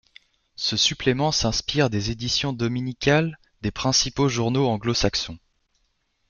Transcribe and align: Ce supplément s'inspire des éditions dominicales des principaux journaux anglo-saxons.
Ce 0.55 0.77
supplément 0.77 1.31
s'inspire 1.31 1.91
des 1.91 2.09
éditions 2.09 2.53
dominicales 2.53 3.37
des 3.61 3.69
principaux 3.69 4.29
journaux 4.29 4.67
anglo-saxons. 4.67 5.37